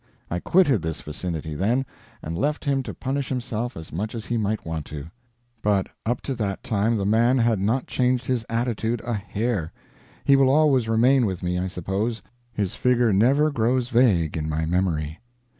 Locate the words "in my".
14.35-14.65